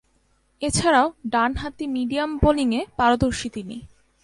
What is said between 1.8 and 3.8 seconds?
Medium বোলিংয়ে পারদর্শী তিনি।